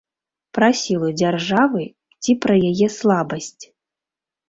[0.57, 1.83] Пра сілу дзяржавы
[2.23, 3.57] ці пра яе слабасць?